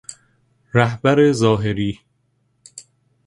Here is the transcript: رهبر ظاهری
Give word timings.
رهبر 0.73 1.31
ظاهری 1.31 1.99